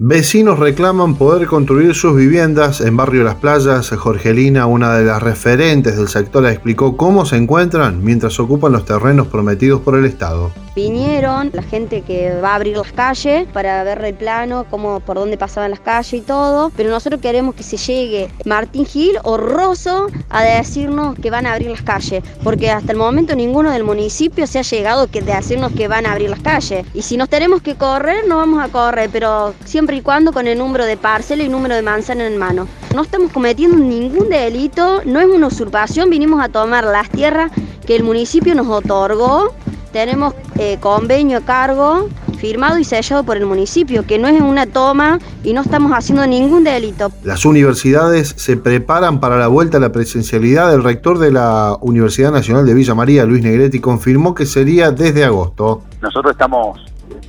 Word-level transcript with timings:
Vecinos 0.00 0.60
reclaman 0.60 1.16
poder 1.16 1.48
construir 1.48 1.92
sus 1.92 2.14
viviendas 2.14 2.80
en 2.80 2.96
Barrio 2.96 3.24
Las 3.24 3.34
Playas. 3.34 3.90
Jorgelina, 3.90 4.66
una 4.66 4.94
de 4.94 5.04
las 5.04 5.20
referentes 5.20 5.96
del 5.96 6.06
sector, 6.06 6.46
explicó 6.46 6.96
cómo 6.96 7.26
se 7.26 7.34
encuentran 7.34 8.04
mientras 8.04 8.38
ocupan 8.38 8.70
los 8.70 8.84
terrenos 8.84 9.26
prometidos 9.26 9.80
por 9.80 9.96
el 9.96 10.04
Estado. 10.04 10.52
Vinieron 10.76 11.50
la 11.52 11.62
gente 11.64 12.02
que 12.02 12.40
va 12.40 12.52
a 12.52 12.54
abrir 12.54 12.76
las 12.76 12.92
calles 12.92 13.48
para 13.52 13.82
ver 13.82 14.04
el 14.04 14.14
plano, 14.14 14.64
cómo, 14.70 15.00
por 15.00 15.16
dónde 15.16 15.36
pasaban 15.36 15.72
las 15.72 15.80
calles 15.80 16.12
y 16.12 16.20
todo, 16.20 16.70
pero 16.76 16.90
nosotros 16.90 17.20
queremos 17.20 17.56
que 17.56 17.64
se 17.64 17.76
llegue 17.76 18.30
Martín 18.44 18.86
Gil 18.86 19.18
o 19.24 19.36
Rosso 19.36 20.06
a 20.30 20.44
decirnos 20.44 21.16
que 21.18 21.30
van 21.30 21.46
a 21.46 21.54
abrir 21.54 21.70
las 21.70 21.82
calles, 21.82 22.22
porque 22.44 22.70
hasta 22.70 22.92
el 22.92 22.98
momento 22.98 23.34
ninguno 23.34 23.72
del 23.72 23.82
municipio 23.82 24.46
se 24.46 24.60
ha 24.60 24.62
llegado 24.62 25.08
que 25.08 25.20
de 25.20 25.34
decirnos 25.34 25.72
que 25.72 25.88
van 25.88 26.06
a 26.06 26.12
abrir 26.12 26.30
las 26.30 26.38
calles. 26.38 26.86
Y 26.94 27.02
si 27.02 27.16
nos 27.16 27.28
tenemos 27.28 27.60
que 27.60 27.74
correr, 27.74 28.28
no 28.28 28.36
vamos 28.36 28.62
a 28.62 28.68
correr, 28.68 29.10
pero 29.12 29.54
siempre 29.64 29.87
y 29.96 30.02
cuando 30.02 30.32
con 30.32 30.46
el 30.46 30.58
número 30.58 30.84
de 30.84 30.96
parcela 30.96 31.42
y 31.42 31.48
número 31.48 31.74
de 31.74 31.82
manzana 31.82 32.26
en 32.26 32.36
mano. 32.36 32.68
No 32.94 33.02
estamos 33.02 33.32
cometiendo 33.32 33.76
ningún 33.76 34.28
delito, 34.28 35.02
no 35.04 35.20
es 35.20 35.26
una 35.26 35.46
usurpación, 35.46 36.10
vinimos 36.10 36.42
a 36.42 36.48
tomar 36.48 36.84
las 36.84 37.10
tierras 37.10 37.50
que 37.86 37.96
el 37.96 38.02
municipio 38.02 38.54
nos 38.54 38.68
otorgó 38.68 39.54
tenemos 39.92 40.34
eh, 40.58 40.78
convenio 40.80 41.38
a 41.38 41.40
cargo 41.40 42.08
firmado 42.38 42.78
y 42.78 42.84
sellado 42.84 43.24
por 43.24 43.36
el 43.36 43.46
municipio, 43.46 44.06
que 44.06 44.18
no 44.18 44.28
es 44.28 44.40
una 44.40 44.66
toma 44.66 45.18
y 45.42 45.52
no 45.52 45.62
estamos 45.62 45.90
haciendo 45.90 46.24
ningún 46.26 46.62
delito. 46.62 47.10
Las 47.24 47.44
universidades 47.44 48.34
se 48.36 48.56
preparan 48.56 49.18
para 49.18 49.38
la 49.38 49.48
vuelta 49.48 49.78
a 49.78 49.80
la 49.80 49.90
presencialidad. 49.90 50.72
El 50.72 50.84
rector 50.84 51.18
de 51.18 51.32
la 51.32 51.76
Universidad 51.80 52.30
Nacional 52.30 52.64
de 52.64 52.74
Villa 52.74 52.94
María, 52.94 53.24
Luis 53.24 53.42
Negretti, 53.42 53.80
confirmó 53.80 54.34
que 54.34 54.46
sería 54.46 54.92
desde 54.92 55.24
agosto. 55.24 55.82
Nosotros 56.00 56.32
estamos 56.32 56.78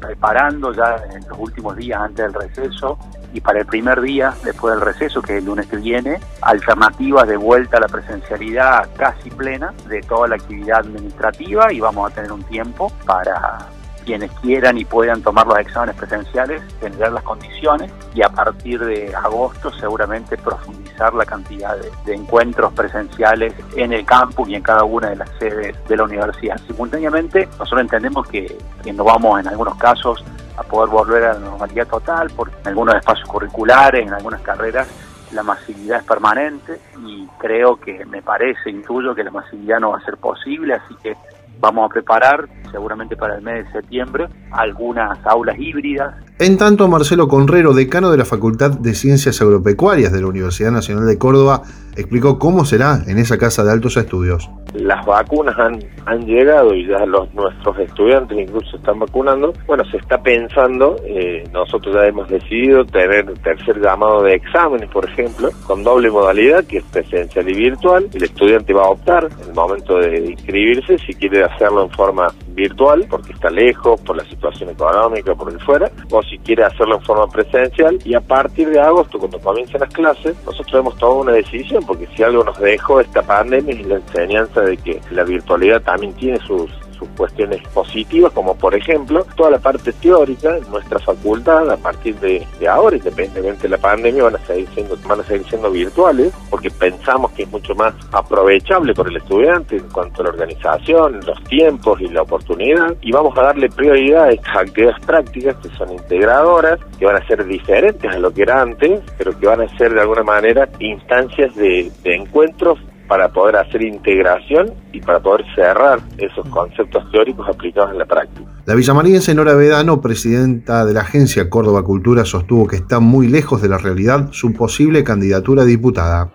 preparando 0.00 0.72
ya 0.72 0.96
en 1.12 1.26
los 1.28 1.38
últimos 1.38 1.76
días 1.76 2.00
antes 2.00 2.24
del 2.24 2.34
receso 2.34 2.98
y 3.32 3.40
para 3.40 3.60
el 3.60 3.66
primer 3.66 4.00
día 4.00 4.34
después 4.44 4.74
del 4.74 4.80
receso, 4.80 5.20
que 5.20 5.34
es 5.34 5.38
el 5.38 5.46
lunes 5.46 5.66
que 5.66 5.76
viene, 5.76 6.18
alternativas 6.42 7.28
de 7.28 7.36
vuelta 7.36 7.76
a 7.76 7.80
la 7.80 7.88
presencialidad 7.88 8.88
casi 8.96 9.30
plena 9.30 9.72
de 9.88 10.00
toda 10.02 10.28
la 10.28 10.36
actividad 10.36 10.80
administrativa 10.80 11.72
y 11.72 11.80
vamos 11.80 12.10
a 12.10 12.14
tener 12.14 12.32
un 12.32 12.42
tiempo 12.44 12.90
para 13.04 13.58
quienes 14.06 14.30
quieran 14.40 14.78
y 14.78 14.84
puedan 14.84 15.20
tomar 15.20 15.46
los 15.46 15.58
exámenes 15.58 15.96
presenciales, 15.96 16.62
generar 16.80 17.12
las 17.12 17.24
condiciones 17.24 17.90
y 18.14 18.22
a 18.22 18.28
partir 18.28 18.82
de 18.82 19.14
agosto 19.14 19.70
seguramente 19.72 20.38
profundizar 20.38 21.12
la 21.12 21.26
cantidad 21.26 21.76
de, 21.76 22.14
encuentros 22.14 22.72
presenciales 22.72 23.52
en 23.74 23.92
el 23.92 24.06
campus 24.06 24.48
y 24.48 24.54
en 24.54 24.62
cada 24.62 24.84
una 24.84 25.10
de 25.10 25.16
las 25.16 25.28
sedes 25.38 25.76
de 25.88 25.96
la 25.96 26.04
universidad. 26.04 26.56
Simultáneamente, 26.66 27.46
nosotros 27.58 27.82
entendemos 27.82 28.26
que, 28.28 28.56
no 28.94 29.04
vamos 29.04 29.40
en 29.40 29.48
algunos 29.48 29.76
casos 29.76 30.24
a 30.56 30.62
poder 30.62 30.88
volver 30.88 31.24
a 31.24 31.34
la 31.34 31.40
normalidad 31.40 31.88
total, 31.88 32.30
porque 32.34 32.54
en 32.62 32.68
algunos 32.68 32.94
espacios 32.94 33.28
curriculares, 33.28 34.06
en 34.06 34.14
algunas 34.14 34.40
carreras, 34.40 34.88
la 35.32 35.42
masividad 35.42 35.98
es 35.98 36.04
permanente 36.04 36.80
y 37.04 37.26
creo 37.38 37.76
que 37.76 38.06
me 38.06 38.22
parece, 38.22 38.70
intuyo 38.70 39.14
que 39.14 39.24
la 39.24 39.32
masividad 39.32 39.80
no 39.80 39.90
va 39.90 39.98
a 39.98 40.04
ser 40.04 40.16
posible, 40.16 40.74
así 40.74 40.94
que 41.02 41.16
vamos 41.58 41.90
a 41.90 41.92
preparar 41.92 42.48
seguramente 42.70 43.16
para 43.16 43.36
el 43.36 43.42
mes 43.42 43.66
de 43.66 43.72
septiembre 43.72 44.26
algunas 44.50 45.18
aulas 45.26 45.56
híbridas. 45.58 46.14
En 46.38 46.58
tanto, 46.58 46.86
Marcelo 46.88 47.28
Conrero, 47.28 47.72
decano 47.72 48.10
de 48.10 48.18
la 48.18 48.26
Facultad 48.26 48.70
de 48.78 48.94
Ciencias 48.94 49.40
Agropecuarias 49.40 50.12
de 50.12 50.20
la 50.20 50.26
Universidad 50.26 50.70
Nacional 50.70 51.06
de 51.06 51.16
Córdoba, 51.16 51.62
explicó 51.96 52.38
cómo 52.38 52.64
será 52.64 53.00
en 53.06 53.18
esa 53.18 53.38
casa 53.38 53.64
de 53.64 53.72
altos 53.72 53.96
estudios. 53.96 54.50
Las 54.74 55.04
vacunas 55.06 55.58
han, 55.58 55.78
han 56.04 56.26
llegado 56.26 56.74
y 56.74 56.86
ya 56.86 57.06
los, 57.06 57.32
nuestros 57.32 57.78
estudiantes 57.78 58.38
incluso 58.38 58.76
están 58.76 58.98
vacunando. 58.98 59.54
Bueno, 59.66 59.84
se 59.90 59.96
está 59.96 60.22
pensando, 60.22 60.96
eh, 61.06 61.44
nosotros 61.52 61.94
ya 61.94 62.04
hemos 62.04 62.28
decidido 62.28 62.84
tener 62.84 63.32
tercer 63.38 63.80
llamado 63.80 64.22
de 64.22 64.34
exámenes, 64.34 64.90
por 64.90 65.08
ejemplo, 65.08 65.48
con 65.66 65.82
doble 65.82 66.10
modalidad, 66.10 66.64
que 66.64 66.78
es 66.78 66.84
presencial 66.84 67.48
y 67.48 67.54
virtual. 67.54 68.08
El 68.12 68.24
estudiante 68.24 68.74
va 68.74 68.84
a 68.84 68.90
optar 68.90 69.28
en 69.42 69.48
el 69.48 69.54
momento 69.54 69.98
de 69.98 70.32
inscribirse 70.32 70.98
si 70.98 71.14
quiere 71.14 71.44
hacerlo 71.44 71.84
en 71.84 71.90
forma 71.90 72.28
virtual, 72.56 73.06
porque 73.08 73.32
está 73.32 73.50
lejos, 73.50 74.00
por 74.00 74.16
la 74.16 74.24
situación 74.24 74.70
económica, 74.70 75.34
por 75.34 75.52
el 75.52 75.60
fuera, 75.60 75.90
o 76.10 76.22
si 76.22 76.38
quiere 76.38 76.64
hacerlo 76.64 76.96
en 76.96 77.02
forma 77.02 77.28
presencial. 77.28 77.98
Y 78.04 78.14
a 78.14 78.20
partir 78.20 78.70
de 78.70 78.80
agosto, 78.80 79.18
cuando 79.18 79.38
comiencen 79.38 79.80
las 79.80 79.92
clases, 79.92 80.34
nosotros 80.44 80.74
hemos 80.74 80.96
tomado 80.98 81.20
una 81.20 81.32
decisión, 81.32 81.84
porque 81.86 82.08
si 82.16 82.22
algo 82.22 82.42
nos 82.42 82.58
dejó 82.58 83.00
esta 83.00 83.22
pandemia 83.22 83.74
y 83.74 83.84
la 83.84 83.96
enseñanza 83.96 84.62
de 84.62 84.76
que 84.78 85.00
la 85.10 85.24
virtualidad 85.24 85.82
también 85.82 86.14
tiene 86.14 86.38
sus 86.40 86.70
sus 86.98 87.08
cuestiones 87.10 87.62
positivas, 87.68 88.32
como 88.32 88.56
por 88.56 88.74
ejemplo 88.74 89.26
toda 89.36 89.50
la 89.50 89.58
parte 89.58 89.92
teórica 89.92 90.56
en 90.56 90.68
nuestra 90.70 90.98
facultad 90.98 91.70
a 91.70 91.76
partir 91.76 92.16
de, 92.16 92.46
ahora, 92.68 92.96
independientemente 92.96 93.62
de 93.62 93.68
la 93.70 93.78
pandemia, 93.78 94.24
van 94.24 94.36
a 94.36 94.46
seguir 94.46 94.68
siendo, 94.74 94.96
van 95.06 95.20
a 95.20 95.24
seguir 95.24 95.46
siendo 95.48 95.70
virtuales, 95.70 96.32
porque 96.50 96.70
pensamos 96.70 97.32
que 97.32 97.44
es 97.44 97.50
mucho 97.50 97.74
más 97.74 97.94
aprovechable 98.12 98.94
por 98.94 99.08
el 99.08 99.16
estudiante 99.16 99.76
en 99.76 99.88
cuanto 99.88 100.20
a 100.20 100.24
la 100.24 100.30
organización, 100.30 101.20
los 101.26 101.42
tiempos 101.44 102.00
y 102.00 102.08
la 102.08 102.22
oportunidad, 102.22 102.94
y 103.00 103.12
vamos 103.12 103.36
a 103.38 103.42
darle 103.42 103.68
prioridad 103.68 104.24
a 104.24 104.30
estas 104.30 104.56
actividades 104.56 105.04
prácticas 105.04 105.56
que 105.56 105.68
son 105.76 105.92
integradoras, 105.92 106.78
que 106.98 107.06
van 107.06 107.16
a 107.16 107.26
ser 107.26 107.44
diferentes 107.44 108.10
a 108.10 108.18
lo 108.18 108.32
que 108.32 108.42
era 108.42 108.60
antes, 108.60 109.00
pero 109.18 109.38
que 109.38 109.46
van 109.46 109.62
a 109.62 109.76
ser 109.76 109.92
de 109.92 110.00
alguna 110.00 110.22
manera 110.22 110.68
instancias 110.78 111.54
de, 111.54 111.90
de 112.02 112.14
encuentros 112.14 112.78
para 113.08 113.28
poder 113.28 113.56
hacer 113.56 113.82
integración 113.82 114.72
y 114.92 115.00
para 115.00 115.20
poder 115.20 115.44
cerrar 115.54 116.00
esos 116.18 116.46
conceptos 116.48 117.10
teóricos 117.10 117.48
aplicados 117.48 117.92
en 117.92 117.98
la 117.98 118.04
práctica. 118.04 118.50
La 118.66 118.74
villamariense 118.74 119.34
Nora 119.34 119.54
Vedano, 119.54 120.00
presidenta 120.00 120.84
de 120.84 120.92
la 120.92 121.02
agencia 121.02 121.48
Córdoba 121.48 121.84
Cultura, 121.84 122.24
sostuvo 122.24 122.66
que 122.66 122.76
está 122.76 122.98
muy 123.00 123.28
lejos 123.28 123.62
de 123.62 123.68
la 123.68 123.78
realidad 123.78 124.28
su 124.32 124.52
posible 124.52 125.04
candidatura 125.04 125.62
a 125.62 125.64
diputada. 125.64 126.32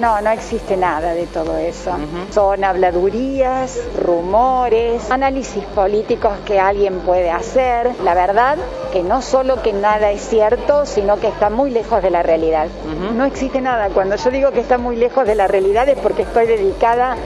No, 0.00 0.20
no 0.20 0.30
existe 0.30 0.76
nada 0.76 1.14
de 1.14 1.26
todo 1.26 1.56
eso. 1.56 1.92
Son 2.32 2.64
habladurías, 2.64 3.78
rumores, 4.02 5.08
análisis 5.12 5.62
políticos 5.64 6.32
que 6.44 6.58
alguien 6.58 6.98
puede 7.00 7.30
hacer. 7.30 7.92
La 8.02 8.14
verdad 8.14 8.58
que 8.92 9.04
no 9.04 9.22
solo 9.22 9.62
que 9.62 9.72
nada 9.72 10.10
es 10.10 10.22
cierto, 10.28 10.86
sino 10.86 11.20
que 11.20 11.28
está 11.28 11.50
muy 11.50 11.70
lejos 11.70 12.02
de 12.02 12.10
la 12.10 12.24
realidad. 12.24 12.66
No 13.14 13.24
existe 13.24 13.60
nada. 13.60 13.90
Cuando 13.90 14.16
yo 14.16 14.30
digo 14.32 14.50
que 14.50 14.58
está 14.58 14.76
muy 14.76 14.96
lejos 14.96 15.24
de 15.24 15.36
la 15.36 15.46
realidad 15.46 15.88
es 15.88 15.98
porque 15.98 16.22
estoy 16.22 16.46
dedicada 16.46 17.16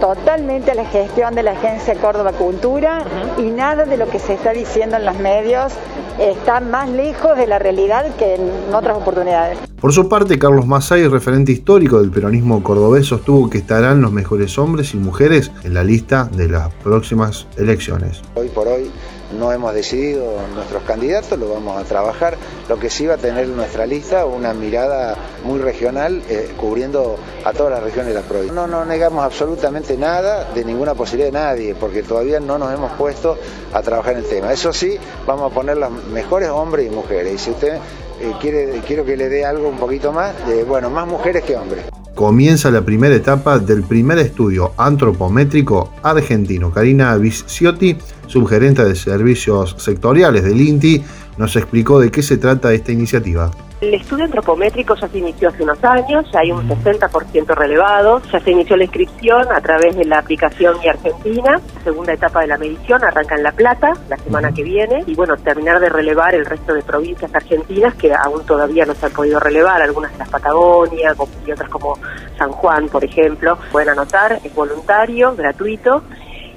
totalmente 0.00 0.70
a 0.70 0.74
la 0.74 0.84
gestión 0.84 1.34
de 1.34 1.42
la 1.42 1.52
Agencia 1.52 1.94
Córdoba 1.94 2.32
Cultura 2.32 3.04
y 3.38 3.50
nada 3.50 3.84
de 3.84 3.96
lo 3.96 4.08
que 4.08 4.18
se 4.18 4.34
está 4.34 4.52
diciendo 4.52 4.96
en 4.96 5.04
los 5.04 5.18
medios 5.18 5.72
está 6.18 6.60
más 6.60 6.88
lejos 6.88 7.36
de 7.36 7.46
la 7.46 7.58
realidad 7.58 8.14
que 8.16 8.34
en 8.34 8.74
otras 8.74 8.96
oportunidades. 8.96 9.58
Por 9.80 9.92
su 9.92 10.08
parte, 10.08 10.38
Carlos 10.38 10.66
Masay, 10.66 11.06
referente 11.08 11.52
histórico 11.52 12.00
del 12.00 12.10
peronismo 12.10 12.62
cordobés, 12.62 13.06
sostuvo 13.06 13.50
que 13.50 13.58
estarán 13.58 14.00
los 14.00 14.12
mejores 14.12 14.58
hombres 14.58 14.94
y 14.94 14.96
mujeres 14.96 15.52
en 15.64 15.74
la 15.74 15.84
lista 15.84 16.28
de 16.32 16.48
las 16.48 16.72
próximas 16.82 17.46
elecciones. 17.56 18.22
Hoy 18.34 18.48
por 18.48 18.66
hoy 18.66 18.90
no 19.32 19.52
hemos 19.52 19.74
decidido 19.74 20.32
nuestros 20.54 20.82
candidatos, 20.84 21.38
lo 21.38 21.48
vamos 21.48 21.80
a 21.80 21.84
trabajar. 21.84 22.36
Lo 22.68 22.78
que 22.78 22.90
sí 22.90 23.06
va 23.06 23.14
a 23.14 23.18
tener 23.18 23.48
nuestra 23.48 23.86
lista 23.86 24.26
una 24.26 24.52
mirada 24.54 25.16
muy 25.44 25.58
regional, 25.58 26.22
eh, 26.28 26.52
cubriendo 26.56 27.16
a 27.44 27.52
todas 27.52 27.72
las 27.72 27.82
regiones 27.82 28.08
de 28.08 28.20
la 28.20 28.26
provincia. 28.26 28.66
No, 28.66 28.84
negamos 28.84 29.24
absolutamente 29.24 29.96
nada 29.96 30.52
de 30.52 30.64
ninguna 30.64 30.94
posibilidad 30.94 31.28
de 31.28 31.38
nadie, 31.38 31.74
porque 31.74 32.02
todavía 32.02 32.40
no 32.40 32.58
nos 32.58 32.72
hemos 32.72 32.92
puesto 32.92 33.36
a 33.72 33.82
trabajar 33.82 34.14
en 34.14 34.18
el 34.20 34.26
tema. 34.26 34.52
Eso 34.52 34.72
sí, 34.72 34.98
vamos 35.26 35.50
a 35.50 35.54
poner 35.54 35.76
los 35.76 35.90
mejores 35.90 36.48
hombres 36.48 36.86
y 36.86 36.90
mujeres. 36.90 37.34
Y 37.34 37.38
si 37.38 37.50
usted 37.50 37.74
eh, 38.20 38.32
quiere, 38.40 38.80
quiero 38.86 39.04
que 39.04 39.16
le 39.16 39.28
dé 39.28 39.44
algo 39.44 39.68
un 39.68 39.76
poquito 39.76 40.12
más, 40.12 40.46
de, 40.46 40.64
bueno, 40.64 40.90
más 40.90 41.06
mujeres 41.06 41.44
que 41.44 41.56
hombres 41.56 41.84
comienza 42.16 42.70
la 42.70 42.80
primera 42.80 43.14
etapa 43.14 43.58
del 43.58 43.82
primer 43.82 44.18
estudio 44.18 44.72
antropométrico 44.78 45.92
argentino. 46.02 46.72
Karina 46.72 47.14
Visciotti, 47.18 47.94
subgerente 48.26 48.84
de 48.86 48.96
servicios 48.96 49.76
sectoriales 49.78 50.42
del 50.42 50.60
INTI, 50.60 51.04
nos 51.36 51.54
explicó 51.56 52.00
de 52.00 52.10
qué 52.10 52.22
se 52.22 52.38
trata 52.38 52.72
esta 52.72 52.90
iniciativa. 52.90 53.50
El 53.78 53.92
estudio 53.92 54.24
antropométrico 54.24 54.94
ya 54.94 55.06
se 55.06 55.18
inició 55.18 55.50
hace 55.50 55.62
unos 55.62 55.84
años, 55.84 56.24
ya 56.32 56.40
hay 56.40 56.50
un 56.50 56.66
60% 56.66 57.54
relevado, 57.54 58.22
ya 58.32 58.40
se 58.40 58.50
inició 58.50 58.74
la 58.74 58.84
inscripción 58.84 59.52
a 59.52 59.60
través 59.60 59.94
de 59.96 60.06
la 60.06 60.20
aplicación 60.20 60.76
y 60.82 60.88
Argentina, 60.88 61.60
la 61.74 61.80
segunda 61.84 62.14
etapa 62.14 62.40
de 62.40 62.46
la 62.46 62.56
medición 62.56 63.04
arranca 63.04 63.34
en 63.34 63.42
La 63.42 63.52
Plata 63.52 63.92
la 64.08 64.16
semana 64.16 64.50
que 64.50 64.62
viene 64.62 65.04
y 65.06 65.14
bueno, 65.14 65.36
terminar 65.36 65.78
de 65.78 65.90
relevar 65.90 66.34
el 66.34 66.46
resto 66.46 66.72
de 66.72 66.82
provincias 66.82 67.34
argentinas 67.34 67.94
que 67.96 68.14
aún 68.14 68.46
todavía 68.46 68.86
no 68.86 68.94
se 68.94 69.06
han 69.06 69.12
podido 69.12 69.38
relevar, 69.40 69.82
algunas 69.82 70.10
de 70.12 70.18
las 70.18 70.30
Patagonia 70.30 71.14
y 71.46 71.52
otras 71.52 71.68
como 71.68 71.98
San 72.38 72.52
Juan, 72.52 72.88
por 72.88 73.04
ejemplo, 73.04 73.58
pueden 73.70 73.90
anotar, 73.90 74.40
es 74.42 74.54
voluntario, 74.54 75.36
gratuito 75.36 76.02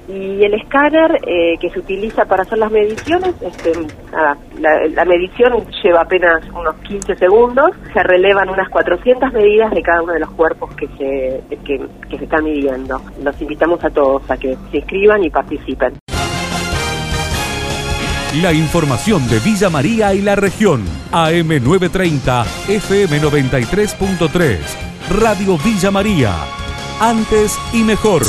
Y 0.09 0.43
el 0.43 0.55
escáner 0.55 1.19
eh, 1.27 1.55
que 1.59 1.69
se 1.69 1.79
utiliza 1.79 2.25
para 2.25 2.41
hacer 2.41 2.57
las 2.57 2.71
mediciones, 2.71 3.35
este, 3.41 3.73
la, 4.59 5.05
medición 5.05 5.63
lleva 5.83 6.01
apenas 6.01 6.43
unos 6.49 6.75
15 6.87 7.15
segundos, 7.15 7.69
se 7.93 8.01
relevan 8.01 8.49
unas 8.49 8.67
400 8.69 9.31
medidas 9.33 9.69
de 9.71 9.83
cada 9.83 10.01
uno 10.01 10.13
de 10.13 10.21
los 10.21 10.31
cuerpos 10.31 10.73
que 10.75 10.87
se, 10.97 11.43
que, 11.63 11.79
se 12.17 12.23
están 12.23 12.43
midiendo. 12.43 12.99
Los 13.23 13.39
invitamos 13.39 13.83
a 13.85 13.91
todos 13.91 14.27
a 14.31 14.37
que 14.37 14.57
se 14.71 14.77
inscriban 14.77 15.23
y 15.23 15.29
participen. 15.29 15.93
La 18.41 18.51
información 18.51 19.27
de 19.27 19.37
Villa 19.39 19.69
María 19.69 20.15
y 20.15 20.21
la 20.21 20.35
región. 20.35 20.85
AM930, 21.11 22.45
FM93.3. 22.67 24.57
Radio 25.21 25.55
Villa 25.63 25.91
María. 25.91 26.33
Antes 26.99 27.59
y 27.73 27.83
mejor. 27.83 28.23